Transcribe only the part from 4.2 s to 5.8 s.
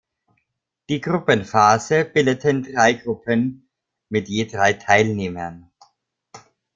je drei Teilnehmern.